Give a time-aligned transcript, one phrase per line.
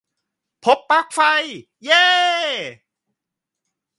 [0.63, 1.19] พบปลั๊กไฟ!
[1.85, 2.09] เย่!